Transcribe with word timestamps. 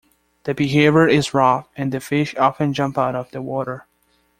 The 0.45 0.55
behaviour 0.55 1.07
is 1.07 1.35
rough 1.35 1.69
and 1.77 1.91
the 1.91 1.99
fish 1.99 2.33
often 2.35 2.73
jump 2.73 2.97
out 2.97 3.13
of 3.13 3.29
the 3.29 3.39
water. 3.39 3.85